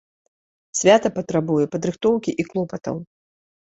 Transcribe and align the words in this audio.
Свята 0.79 1.11
патрабуе 1.19 1.65
падрыхтоўкі 1.75 2.31
і 2.45 2.47
клопатаў. 2.51 2.95